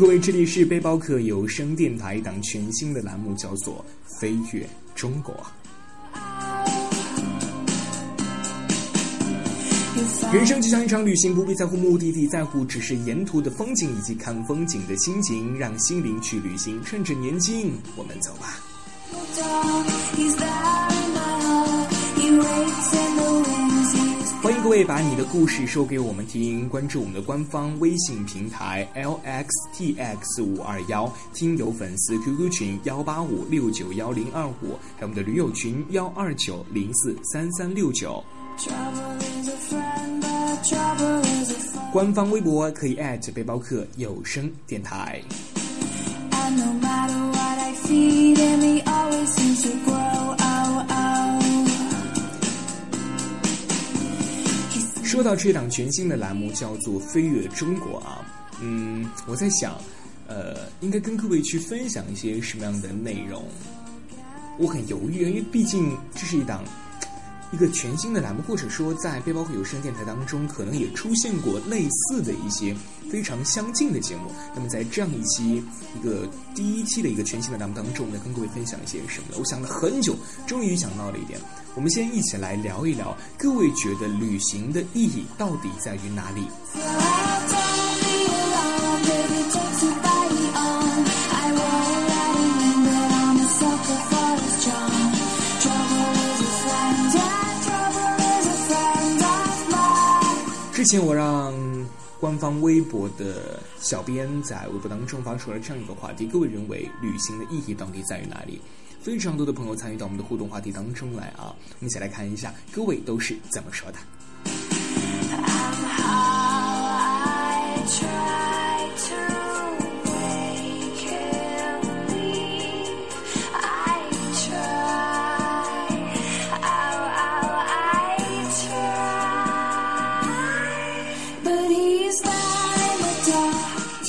[0.00, 3.84] 各位，这里是背包客有声电台一档全新的栏目，叫做
[4.18, 5.34] 《飞跃中国》。
[10.32, 16.82] 人生就像一场旅行，不必在乎目的地，在乎只是沿途的风景以及看风景的心情，让心灵去旅行。
[16.82, 18.56] 趁着年轻，我们走吧。
[24.62, 38.22] 各位把你的故事说给我们听，关注我们的官方微信平台 lxtx 五二幺，听友粉丝 QQ 群幺八五六九幺零二五，还有我们的驴友群幺二九零四三三六九。
[41.90, 42.96] 官方微博可以
[43.34, 45.22] 背包客有声电台。
[55.10, 58.24] 说到这档全新的栏目，叫做《飞跃中国》啊，
[58.60, 59.76] 嗯，我在想，
[60.28, 63.44] 呃，应该跟各位去分享一些什么样的内容？
[64.56, 66.62] 我很犹豫，因为毕竟这是一档。
[67.52, 72.74] 一个全新的栏目，或者说在背包客有声电台当中，可能也出现过类似的一些
[73.10, 74.30] 非常相近的节目。
[74.54, 75.62] 那么在这样一期
[75.98, 79.36] 一个第一期的一个全新的栏目当中，呢，跟各位分享一些什么呢？
[79.38, 80.14] 我想了很久，
[80.46, 81.40] 终于想到了一点。
[81.74, 87.29] 我们先一起来聊一聊，各位觉得旅行的意义到底在于哪里？
[100.80, 101.52] 之前我让
[102.18, 108.58] 官方微博的小编在微博当中发出了这样一个话题：各位认为旅行的意义到底在于哪里？
[108.98, 111.52] 非常多的朋友参与到我们的互动话题当中来啊！
[111.52, 113.98] 我们一起来看一下各位都是怎么说的。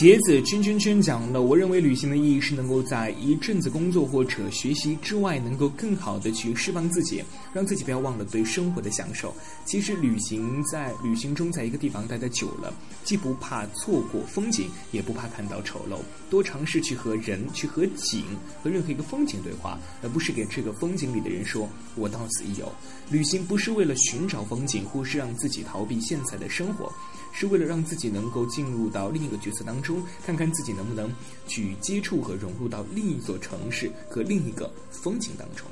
[0.02, 7.24] 杰子圈圈圈讲了，我认为旅行的意义是能够在一阵子工作或者学习之外，能够更好的去释放自己，
[7.54, 9.32] 让自己不要忘了对生活的享受。
[9.64, 12.74] 其实旅行在旅行中，在一个地方待得久了，
[13.04, 16.00] 既不怕错过风景，也不怕看到丑陋。
[16.32, 18.24] 多尝试去和人、去和景、
[18.64, 22.68] 和任何一个风景对话，而不是给这个风景里的人说“我到此一游”。
[23.12, 26.92] 旅行不是为了寻找风景，或是让自己逃避现在的生活。
[27.32, 31.12] 是为了让自己能够进入到另一个角色当中，看看自己能不能
[31.48, 35.66] 去接触和融入到另一座城市和另一个风景当中。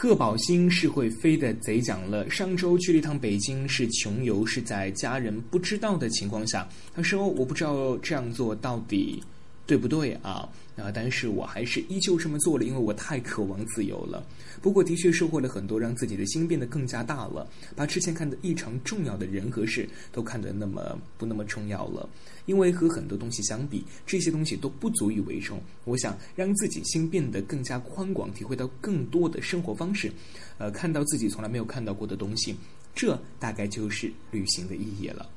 [0.00, 6.68] 贺宝兴是会飞的贼讲了，上周去了一趟北京，是穷游，是在家人不知道的情况下。
[6.94, 9.20] 他说：“我不知道这样做到底
[9.68, 10.48] 对不对啊。”
[10.78, 10.92] 啊！
[10.94, 14.24] 但是我还是依旧这么做了，因为我太渴望自由了。
[14.62, 17.44] 不过，的确收获了很多，让自己的心变得更加大了。
[17.74, 22.08] 把之前看的异常重要的人和事，都看得那么不那么重要了。
[22.46, 25.60] 因为和很多东西相比，这些东西都不足以为重。
[25.84, 30.12] 我想让自己心变得更加宽广，体会到更多的生活方式，
[30.58, 32.54] 呃，看到自己从来没有看到过的东西，
[32.94, 35.28] 这大概就是旅行的意义了。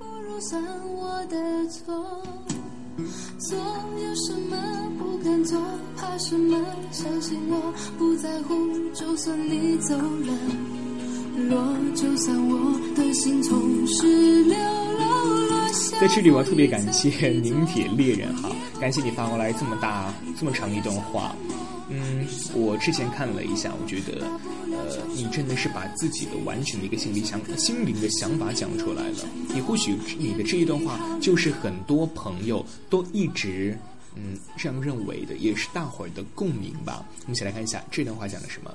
[0.00, 2.26] 不如算我的错
[3.38, 4.56] 做有什么
[4.98, 5.60] 不敢做，
[5.96, 6.56] 怕什么？
[6.92, 8.54] 相信我不在乎，
[8.94, 10.32] 就算你走了，
[11.48, 15.98] 落，就算我的心从十六楼落下。
[16.00, 18.50] 在这里，我要特别感谢 凝铁猎人哈，
[18.80, 21.34] 感谢你发过来这么大、这么长一段话。
[21.90, 24.26] 嗯，我之前看了一下，我觉得，
[25.14, 29.18] 你真的是把自己的完全的一个心理想、心灵的想法讲出来了。
[29.54, 33.78] 你或许你的这一段话，就是很多朋友都一直
[34.16, 37.04] 嗯这样认为的，也是大伙儿的共鸣吧。
[37.22, 38.70] 我们一起来看一下这段话讲的什么。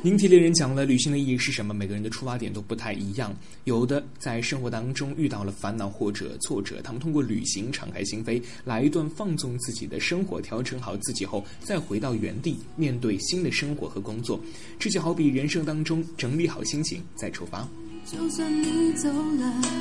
[0.00, 1.74] 您提猎人讲了旅行的意义是什么？
[1.74, 3.34] 每个人的出发点都不太一样。
[3.64, 14.40] 有的在生活当中遇到了烦恼或者挫折，他们通过旅行敞开心扉，来一段放纵自己的生活，调整好自己后，再回到原地面对新的生活和工作。
[14.78, 17.68] 这就好比人生当中整理好心情再出发。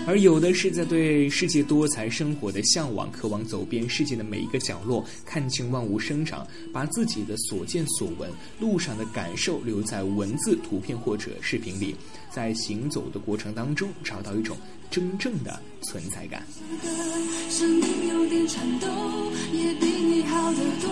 [0.06, 8.30] 而有的是在对世界多彩生活的向往，渴望走遍世界的每一个角落，看清万物生长，把自己的所见所闻、
[8.60, 11.96] 路上的感受留在文字、图片或者视频里，
[12.34, 14.58] 在行走的过程当中找到一种
[14.90, 16.46] 真正的存在感。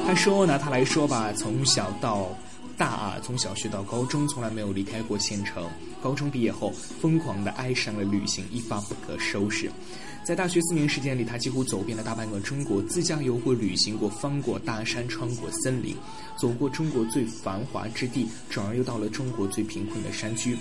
[0.05, 2.29] 他说：“拿他来说吧，从小到……”
[2.77, 5.69] 大啊，从小学到高中，从来没有离开过县城。
[6.01, 9.72] 高中毕业后，疯狂地爱上了旅行，一发不可收拾。
[10.25, 15.95] 在大学四年时间里，他几乎走遍了大半个中国，自驾游过、旅行过、翻过大山、穿过森林，
[16.38, 20.57] 走过中国最繁华之地，转而又到了中国最贫困的山区。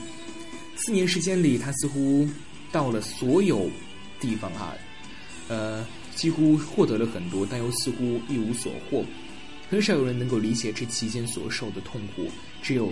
[0.77, 2.29] 四年时间里，他似乎
[2.71, 3.69] 到了所有
[4.21, 4.75] 地方啊，
[5.49, 5.85] 呃，
[6.15, 9.05] 几乎获得了很多，但又似乎一无所获。
[9.71, 12.31] 很少有人能够理解这期间所受的痛苦，
[12.63, 12.89] 只有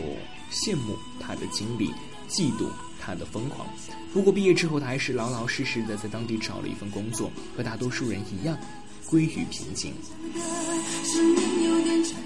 [0.51, 1.91] 羡慕他的经历，
[2.29, 2.67] 嫉妒
[3.01, 3.67] 他的疯狂。
[4.13, 8.59] 不过毕业之后，他还是老老实实的在当地找了一份工作，和大多数人一样，
[9.07, 9.95] 归于平静。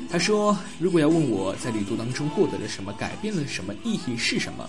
[0.08, 4.68] 他说：“如果要问我在旅途当中获得了什么，改变了什么，意义是什么？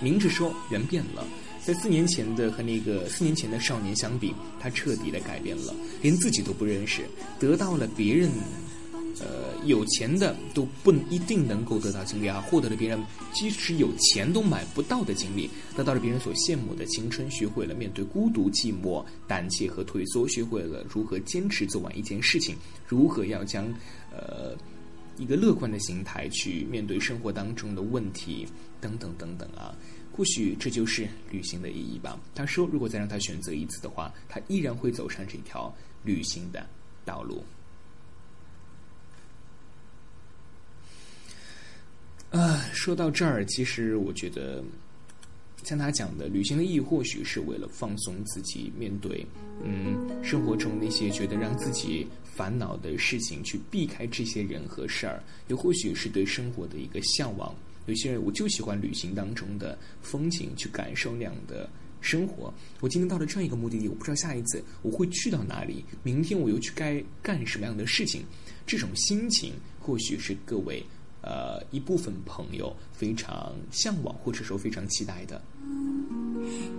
[0.00, 1.24] 明着说，人变了。”
[1.66, 7.02] 在四年前的和那个四年前的少年相比，他彻底的改变了，连自己都不认识，
[7.40, 8.30] 得到了别人，
[9.18, 13.02] 呃，有钱的都不一定能够得到经历啊，获得了别人
[13.32, 22.54] 即使有钱都买不到的经历，得到了别人所羡慕的青春，学会了面对孤独、寂寞、胆怯和退缩，学会了如何坚持做完一件事情，
[22.86, 23.66] 如何要将，
[24.12, 24.56] 呃，
[25.18, 28.46] 一个乐观的心态去面对生活当中的问题，
[28.80, 29.74] 等等等等啊。
[30.16, 32.18] 或许这就是旅行的意义吧。
[32.34, 35.70] 他说：“如果再让他选择一次的话，他依然会走上这条
[36.02, 36.66] 旅行的
[37.04, 37.44] 道路。”
[42.32, 44.62] 啊，说到这儿，其实我觉得，
[45.64, 49.24] 像他讲的，旅行的意义或许是为了放松自己，面对
[49.62, 57.54] 嗯生活中那些觉得让自己烦恼的事情，去避开这些人和事儿，也或许是对生活的一个向往。
[57.86, 61.68] 有些人我就喜欢旅行当中的风景，去感受那样的
[62.00, 62.52] 生活。
[62.80, 68.22] 我今天到了这样一个目的地，我不知道下一次我会去到哪里，明天我又去该干什么样的事情。
[68.66, 70.84] 这种心情或许是各位
[71.22, 75.40] 呃一部分朋友非常向往或者说非常期待的。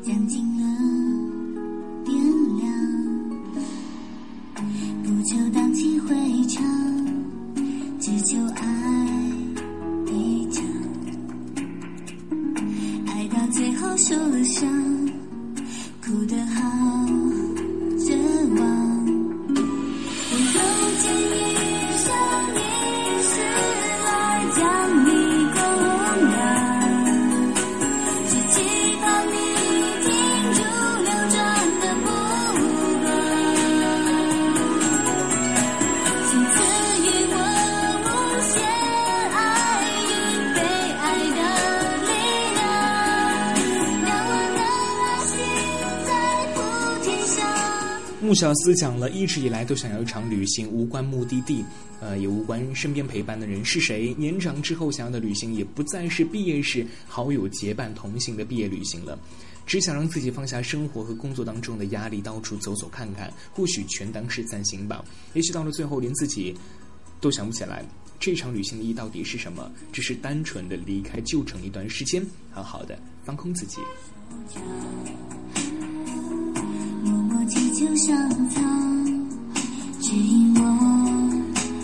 [0.04, 0.63] 将近了
[2.06, 2.15] 点
[2.57, 2.68] 亮，
[5.04, 6.15] 不求荡气回
[6.48, 6.62] 肠，
[8.00, 9.37] 只求爱。
[13.98, 14.70] 受了伤，
[16.06, 16.77] 哭得好
[48.28, 51.64] 穆小斯讲了，一直以来都想要一场旅行，无关目的地，
[52.02, 54.14] 呃，也无关身边陪伴的人是谁。
[54.18, 59.18] 年长之后想要的旅行，也不再是毕业时好友结伴同行的毕业旅行了，
[59.66, 65.06] 只想让自己放下生活和工作当中的压力，到处走走看看，或许全当是散心吧。
[65.34, 66.54] 也许到了最后，连自己
[67.22, 67.81] 都想不起来
[68.19, 73.78] 这场旅行的意义到底是什么，只是单纯的离开旧城一段时间，好好的放空自己。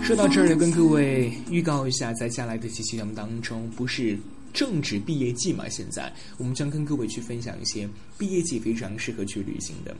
[0.02, 4.18] 说到这儿，要跟各位预告一下，在接下来的几期节目当中，不是
[4.52, 5.70] 正值毕业季嘛？
[5.70, 9.96] 现在我们将跟各位去分享一些毕业季非常适合去旅行的。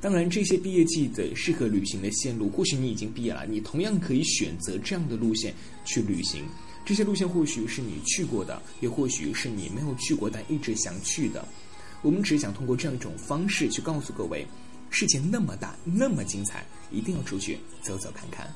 [0.00, 5.52] 当然，这些毕业季的适合旅行的线路，或许你已经毕业了，你同样可以选择这样的路线
[5.84, 6.42] 去旅行。
[6.86, 11.46] 这些路线或许是你去过的，也或许是你没有去过但一直想去的。
[12.00, 14.46] 我们只想通过这样一种方式去告诉各位。
[14.90, 18.48] 世界那么大，那么精彩，一定要出去走走看看。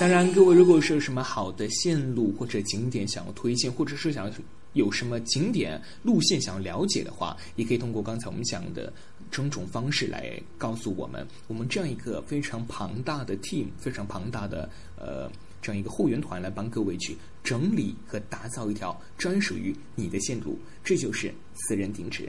[0.00, 4.32] 当然，各位如果是有什么好的线路或者景点想要推荐，或者是想要
[4.72, 8.92] 有什么景点路线想要了解的话，也可以通过刚才我们讲的
[9.30, 11.24] 种种方式来告诉我们。
[11.46, 15.30] 我们这样一个非常庞大的 team，非常庞大的呃。
[15.62, 22.28] 这样一个后援团来帮各位去整理和打造一条专属于你的线路，这就是私人定制。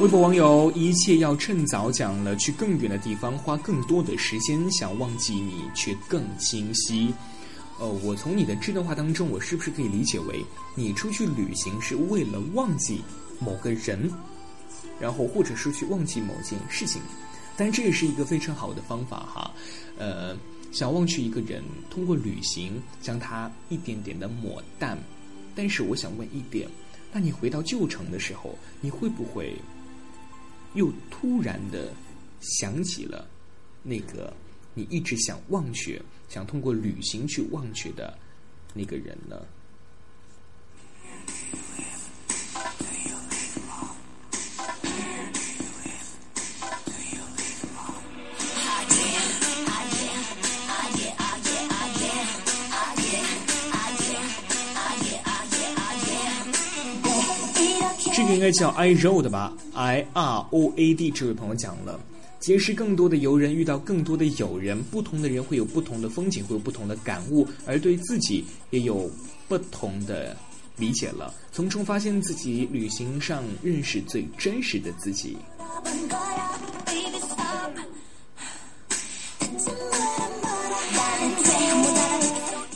[0.00, 7.12] 微博网友一切要趁早讲了，去更远的地方，花更多的时间，想忘记你却更清晰。
[7.80, 10.44] 呃，我从你的这段话当中，我是不是可以理解为
[10.74, 13.00] 你出去旅行是为了忘记
[13.40, 14.12] 某个人，
[15.00, 17.00] 然后或者是去忘记某件事情？
[17.56, 19.50] 但这也是一个非常好的方法哈。
[19.96, 20.36] 呃，
[20.70, 24.98] 想忘去一个人，通过旅行将他一点点的抹淡。
[25.54, 26.68] 但是我想问一点，
[27.10, 29.56] 那你回到旧城的时候，你会不会
[30.74, 31.92] 又突然的
[32.42, 33.26] 想起了
[33.82, 34.32] 那个
[34.74, 36.00] 你一直想忘却？
[36.30, 38.16] 想通过旅行去忘却的
[38.72, 39.36] 那个人呢？
[58.12, 61.10] 这个应该叫 I road 吧，I R O A D。
[61.10, 61.98] 这位朋友讲了。
[62.40, 69.10] 结识更多的游人，遇到更多的友人，不同的人会有不同的风景，会有不同的感悟，而对自己也有
[69.46, 70.34] 不同的
[70.78, 75.36] 理解了，从中发现自己旅行上认识最真实的自己。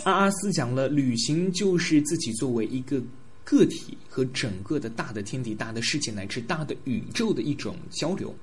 [0.05, 3.03] 阿阿斯讲了，旅行就是自己作为一个
[3.43, 8.35] 个体和整个的大的天地、大的世界乃至大的宇宙的一种交流。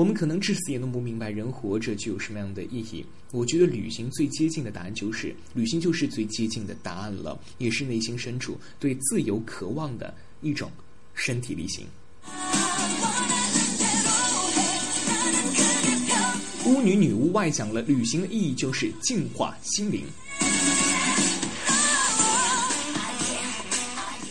[0.00, 3.04] 我们可能至死也弄不明白人活着具有什么样的意义。
[3.32, 10.72] 我觉得旅行最接近的答案就是，旅行就是最接近的答案了，也是内心深处对自由渴望的一种
[11.12, 11.84] 身体力行。
[16.64, 20.06] 巫女女巫外讲了，旅行的意义就是净化心灵。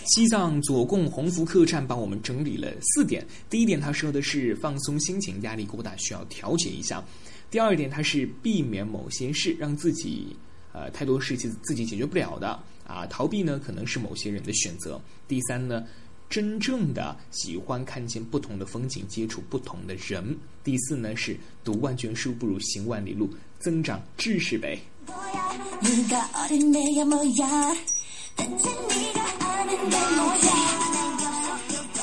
[0.10, 3.24] 西藏左贡鸿福客栈帮我们整理了四点。
[3.48, 7.04] 第一点，他说的是放松心情，压力过大需要调节一下；
[7.52, 10.36] 第二点，他是避免某些事，让自己
[10.74, 15.86] 呃太多事情自己解决不了的啊，逃避呢可能是某些人的选择；第三呢，
[16.28, 24.80] 真正的喜欢看见不同的风景，接触不同的人；第四呢是读万卷书不如行万里路，增长知识呗。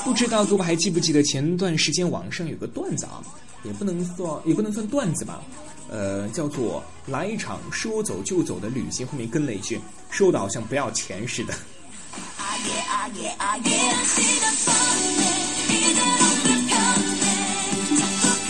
[0.03, 3.21] 不知道各位还记不记得前段时间网上有个段子啊，
[3.63, 5.41] 也不能算也不能算段子吧，
[5.89, 11.53] 呃，叫做来一场说走就走的旅行，后面跟了一句，说的好像不要钱似的。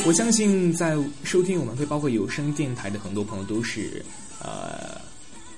[0.06, 4.06] 我相信在收听我们会包括有声电台的很多朋友都是
[4.40, 5.07] 呃。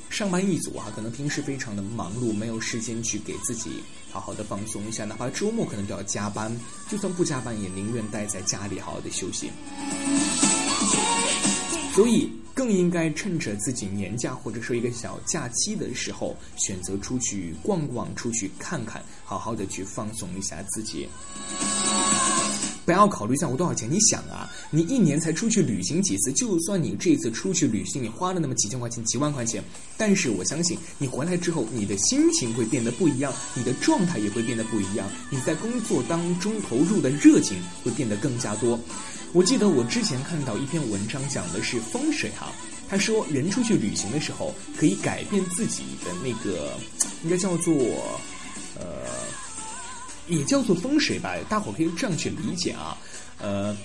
[0.09, 6.51] 上班一族啊，可能平时非常的忙碌，没有时间去给自己好好的放松一下，哪怕周末可能都要加班，
[6.89, 9.51] 就算不加班，也宁愿待在家里好好的休息。
[11.93, 21.07] 所以，更应该趁着自己年假或者说一个小假期的时候，选择出去逛逛，出去看看，好好的去放松一下自己。
[22.89, 26.31] 不要考虑在乎多少钱，你想啊，你一年才出去旅行几次？
[26.33, 29.63] 就算你这次出去旅行，你花了那么几千块钱、几万块钱，
[29.95, 38.79] 但是我相信你回来之后，你的心情会变得不一样，你的状态也会变得不一样，你在工作当中投入的热情会变得更加多。
[39.33, 42.51] 我记得我之前看到一篇文章，讲的是风水哈，
[42.89, 46.73] 他说人出去旅行的时候，可以改变自己的那个，
[47.23, 47.71] 应该叫做，
[50.29, 52.97] 也叫做风水吧，大伙可以这样去理解啊，
[53.39, 53.75] 呃，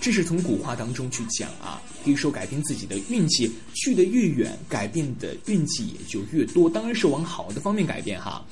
[0.00, 8.44] 这是从古话当中去讲啊，可以说改变自己的运气，去的越远，改变的运气也就越多，当然是往好的方面改变哈，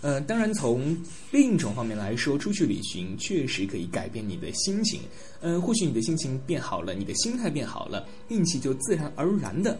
[0.00, 0.96] 呃，当然从
[1.30, 5.00] 另一种方面来说，出去旅行确实可以改变你的心情，
[5.40, 9.78] 嗯，或许你的心情变好了，你的心态变好了，运气就自然而然的。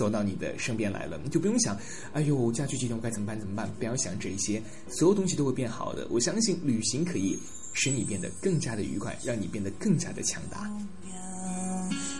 [0.00, 1.76] 走到你的身边来了，你就不用想，
[2.14, 3.38] 哎呦，家具几天我该怎么办？
[3.38, 3.68] 怎么办？
[3.78, 6.06] 不要想这些，所有东西都会变好的。
[6.08, 7.38] 我相信旅行可以
[7.74, 10.70] 使你变得更加的愉快，让你变得更加的强大。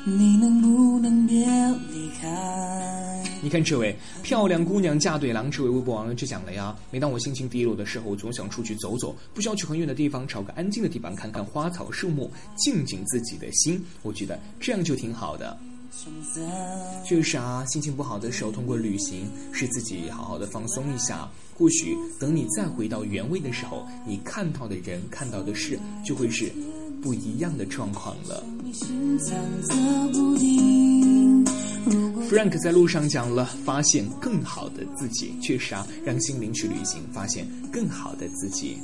[0.05, 1.47] 你能不能别
[1.91, 3.25] 离开？
[3.43, 6.77] 你看这位漂亮姑娘嫁对郎，这位微博网友就讲了呀。
[6.91, 13.83] 每当我心情低落的时候，我总想出去走走，不需要去很远的地方，找个安静的地方看看花草树木，静静自己的心。
[14.03, 15.59] 我觉得这样就挺好的。
[17.05, 21.29] 确实啊，心情不好的时候，通过旅行使自己好好的放松一下。
[21.55, 26.51] 或许等你再回到原位的时候，你看到的人、看到的事，就会是
[27.03, 28.43] 不一样的状况了。
[32.31, 35.35] Frank 在路上讲了，发现更好的自己。
[35.43, 38.79] 确实啊，让心灵去旅行，发现更好的自己。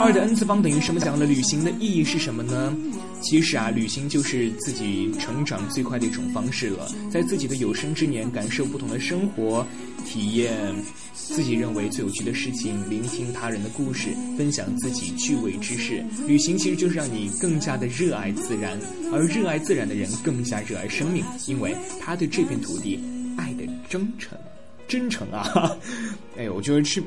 [0.00, 1.00] 二的 n 次方等于什么？
[1.00, 2.76] 讲了旅行的意义是什么呢？
[3.22, 6.86] 其实啊，旅行就是自己成长最快的一种方式了。
[7.10, 9.66] 在自己的有生之年，感受不同的生活，
[10.04, 10.74] 体验
[11.14, 16.04] 自己认为最有趣的事情，聆听他人的故事，分享自己趣味之事。
[16.26, 18.78] 旅行其实就是让你更加的热爱自然，
[19.10, 23.00] 而热爱自然的人更加热爱生命，因为他对这片土地
[23.38, 24.36] 爱的真诚，
[24.86, 25.76] 真诚啊！
[26.36, 27.02] 哎，我觉得是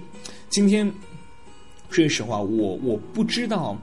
[0.49, 0.91] 今天，
[1.89, 3.77] 说实话，我我不知道。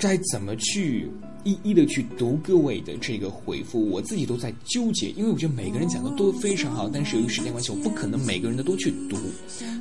[0.00, 1.10] 该怎么去
[1.42, 3.84] 一一的去读各位的这个回复？
[3.90, 9.16] 我自己都在纠结，因为我觉得每个人讲的都非常好，但是由于时间关系，我不可能每个人的都去读。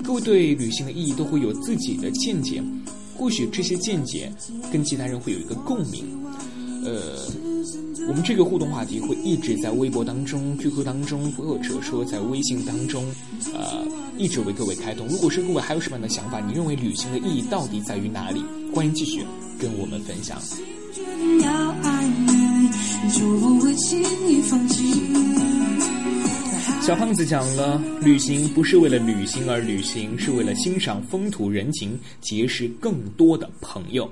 [0.03, 2.63] 各位对旅行的意义都会有自己的见解，
[3.15, 4.33] 或许这些见解
[4.73, 6.03] 跟其他人会有一个共鸣。
[6.83, 7.15] 呃，
[8.07, 13.05] 我们这个互动话题会一直在微博当中、QQ 当中，或者说在微信当中，
[13.53, 13.85] 呃，
[14.17, 15.07] 一直为各位开通。
[15.07, 18.43] 如果说各位还有什么样的想法，你认为旅行的意义到底在于哪里？
[18.73, 19.25] 欢迎继续。
[19.59, 20.39] 跟我们分享。
[26.81, 34.07] 小胖子讲了，旅行不是为了旅行而旅行，是为了欣赏风土人情，结识更多的朋友。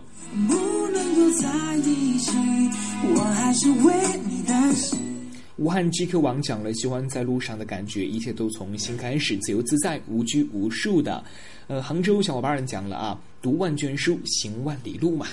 [5.58, 11.24] 武汉 GQ 网讲了，喜欢在路上的感觉，一切都从新开始，自由自在，无拘无束的。
[11.68, 13.18] 呃，杭州小伙伴们讲了啊。
[13.42, 15.28] 读万卷书，行万里路嘛。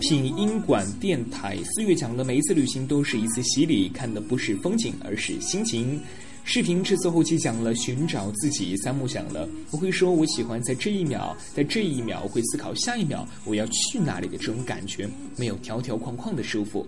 [0.00, 6.00] 品音馆电台四月讲了，每一次旅行都是一次洗礼，看的不是风景，而是心情。
[6.52, 16.84] 视频制作后期讲了寻找自己，三木讲了，我会说我喜欢在这一秒，在这一秒会思考下一秒我要去哪里的这种感觉，没有条条框框的束缚。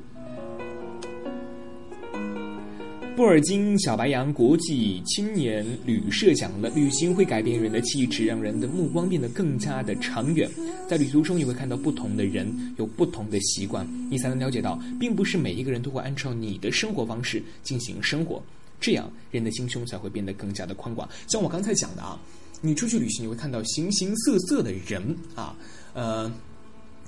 [3.14, 10.51] 布尔金小白羊国际青年旅社讲了，旅行会改变人的气质，让人的目光变得更加的长远。
[10.88, 18.42] 在旅途中，你会看到不同的人，有不同的习惯，你才能了解到，并不是每一个人都会按照你的生活方式进行生活。
[18.83, 21.09] 这样，人的心胸才会变得更加的宽广。
[21.29, 22.21] 像我刚才讲的啊，
[22.61, 25.57] 你出去旅行，你会看到形形色色的人啊，
[25.95, 26.31] 呃，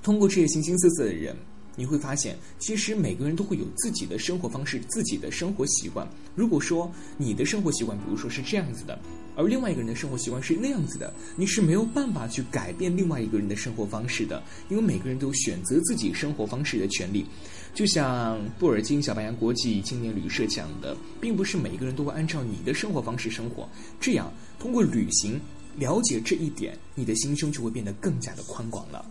[0.03, 1.37] 通过这些形形色色的人。
[1.77, 6.07] 你会发现，其实每个人都会有自己的生活方式、自己的生活习惯。
[6.37, 8.97] 如果说你的生活习惯，比如说是这样子的，
[9.35, 17.27] 而另外一个人的生活习惯是那样子的，你是没有办法去改变另外一个人的生活方式的，因为每个人都有选择自己生活方式的权利。
[17.75, 23.69] 就像布尔金小白羊国际青年旅社讲的，并不是每一个人都会按照你的生活方式生活。
[24.01, 25.41] 这样，通过旅行
[25.77, 29.05] 了解这一点，你的心胸就会变得更加的宽广了。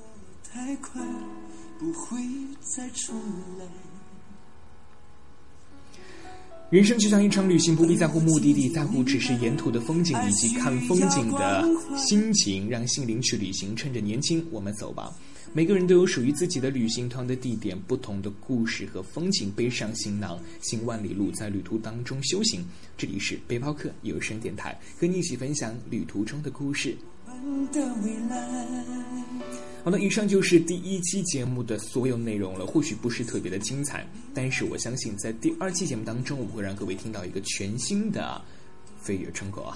[0.51, 1.01] 太快。
[1.79, 2.17] 不会
[2.61, 3.19] 再重
[3.59, 3.92] 来。
[6.73, 11.63] 人生就像一场旅行，不必在乎目的地，在乎只是沿途的风景以及看风景的
[11.95, 13.75] 心情，让心灵去旅行。
[13.75, 15.13] 趁着年轻，我们走吧。
[15.53, 19.51] 每个人都有属于自己的旅行团的地点，不同的故事和风景。
[19.51, 22.65] 背上行囊，行万里路，在旅途当中修行。
[22.97, 26.97] 这里是背包客有声电台，和你一起分享旅途中的故事。
[29.83, 32.65] 好的，以上就是第一期节目的所有内容了。
[32.65, 38.41] 或许不是特别的精彩，但是我相信在第二期节目当中，我们会让各位听到一个全新的
[39.01, 39.75] 飞跃成果。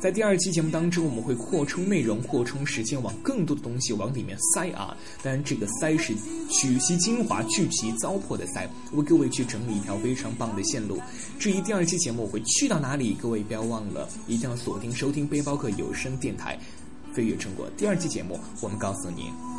[0.00, 4.96] 在第二期节目当中，我们会扩充内容、扩充时间，往更多的东西往里面塞啊！
[5.22, 6.14] 当然，这个塞是
[6.50, 11.00] 取其精华、去其糟粕的塞，为各位去整理一条非常棒的线路。
[11.38, 16.58] 至于第二期节目我会去到哪里，各位不要忘了，一定要锁定收听背包客有声电台
[17.14, 19.57] 《飞跃成果》第二期节目，我们告诉你。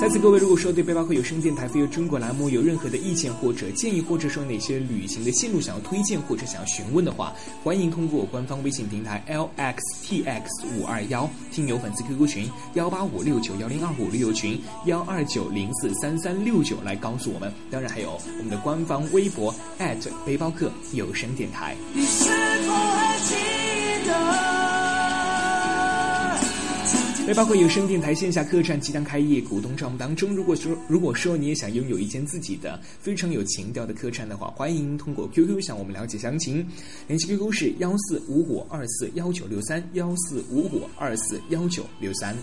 [0.00, 10.42] 在此，各位如果说对背包客有声电台飞跃中国栏目有任何的意见或者建议，或者说哪些旅行的线路想要推荐或者想要询问的话，欢迎通过官方微信平台 lxtx
[10.74, 17.52] 五二幺听友粉丝 QQ 群幺八五六九幺零二五旅游群幺二九零四三三六九来告诉我们。
[17.70, 19.54] 当然还有我们的官方微博
[20.24, 21.76] 背包客有声电台。
[21.92, 22.24] 你是
[22.66, 23.34] 否还记
[24.08, 24.59] 得？
[27.26, 30.34] 那包括有声电台线下客栈即将开业，股东招募当中。
[30.34, 36.66] 如果说如果说你也想拥有一间自己的非常有情调的客栈的话，欢迎通过 QQ 向我们了解详情。
[37.06, 42.36] 联系 QQ 是幺四五五二四幺九六三幺四五五二四幺九六三。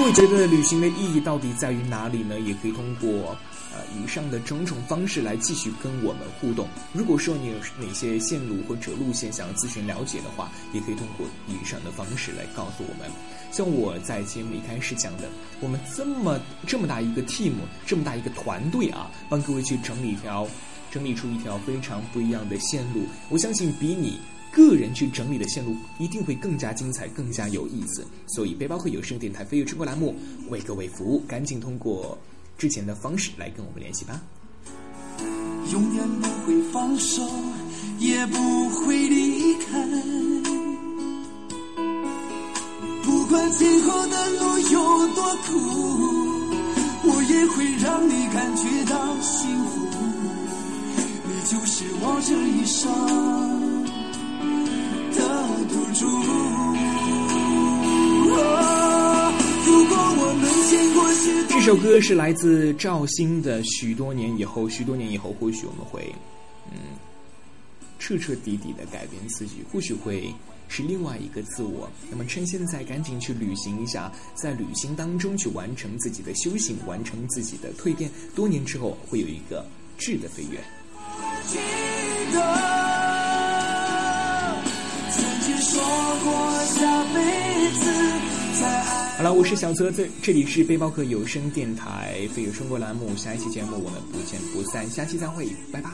[0.00, 2.40] 各位觉得旅行的意义到底在于哪里呢？
[2.40, 3.36] 也可以通过
[3.70, 6.66] 呃以上的种种方式来继续跟我们互动。
[6.94, 13.10] 如果说你有哪些线路或者路线想要咨询了解的话，也可以通过以上的方式来告诉我们。
[13.52, 15.28] 像我在节目一开始讲的，
[15.60, 17.52] 我们这么这么大一个 team，
[17.84, 20.48] 这么大一个团队啊，帮各位去整理一条，
[20.90, 23.02] 整理出一条非常不一样的线路。
[23.28, 24.18] 我相信比你
[24.52, 28.04] 个人去整理的线路一定会更加精彩，更加有意思。
[28.26, 30.14] 所以，背包客有声电台飞跃中国栏目
[30.48, 32.18] 为各位服务，赶紧通过
[32.58, 34.20] 之前的方式来跟我们联系吧。
[35.72, 37.22] 永远不会放手，
[37.98, 39.78] 也不会离开。
[43.04, 45.52] 不管今后的路有多苦，
[47.04, 49.86] 我也会让你感觉到幸福。
[51.24, 52.90] 你就是我这一生
[55.70, 56.06] 的赌注。
[59.66, 66.12] 如果我们见过许多，这首歌是来自赵鑫的《许多年以后》，许多年以后，或许我们会，
[66.72, 66.78] 嗯，
[67.98, 70.32] 彻彻底底的改变自己，或许会。
[70.72, 71.90] 是另外一个自我。
[72.08, 78.08] 那么，趁现在赶紧去旅行一下，在旅行当中去完成自己的修行，完成自己的蜕变。
[78.36, 79.66] 多年之后，会有一个
[79.98, 80.60] 质的飞跃。
[89.16, 95.90] 好了，我是小泽子，这里是背包客有声电台《飞越中国》栏目，下一期节目我们不见不散，下期再会，拜拜。